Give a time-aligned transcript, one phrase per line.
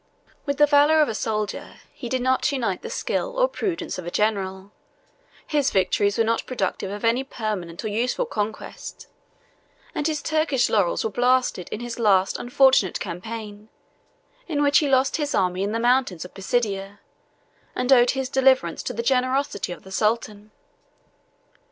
[0.47, 4.05] With the valor of a soldier, he did not unite the skill or prudence of
[4.07, 4.71] a general;
[5.45, 9.05] his victories were not productive of any permanent or useful conquest;
[9.93, 13.69] and his Turkish laurels were blasted in his last unfortunate campaign,
[14.47, 16.99] in which he lost his army in the mountains of Pisidia,
[17.75, 20.49] and owed his deliverance to the generosity of the sultan.